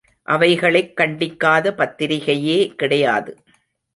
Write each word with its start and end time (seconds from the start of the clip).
அவைகளைக் 0.23 0.95
கண்டிக்காத 0.95 1.73
பத்திரிகையே 1.77 2.75
கிடையாது. 2.75 3.37